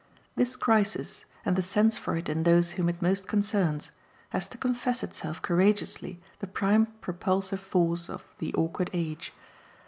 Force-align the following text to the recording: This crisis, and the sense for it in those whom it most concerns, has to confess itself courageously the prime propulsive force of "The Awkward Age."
This 0.35 0.55
crisis, 0.55 1.25
and 1.45 1.55
the 1.55 1.61
sense 1.61 1.95
for 1.95 2.15
it 2.17 2.27
in 2.27 2.41
those 2.41 2.71
whom 2.71 2.89
it 2.89 3.03
most 3.03 3.27
concerns, 3.27 3.91
has 4.31 4.47
to 4.47 4.57
confess 4.57 5.03
itself 5.03 5.43
courageously 5.43 6.19
the 6.39 6.47
prime 6.47 6.87
propulsive 7.01 7.59
force 7.61 8.09
of 8.09 8.23
"The 8.39 8.51
Awkward 8.55 8.89
Age." 8.93 9.31